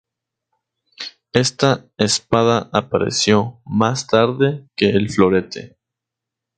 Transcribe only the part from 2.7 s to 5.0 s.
apareció más tarde que